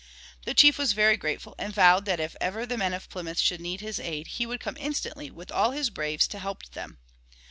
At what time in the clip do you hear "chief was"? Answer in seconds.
0.55-0.93